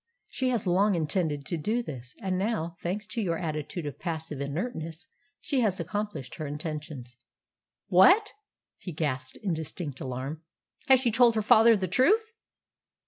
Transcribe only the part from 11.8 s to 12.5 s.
truth?"